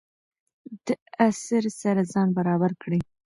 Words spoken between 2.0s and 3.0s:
ځان برابر کړئ.